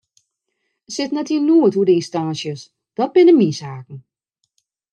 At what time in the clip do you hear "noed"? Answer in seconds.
1.47-1.73